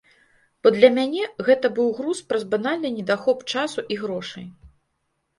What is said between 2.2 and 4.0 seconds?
праз банальны недахоп часу і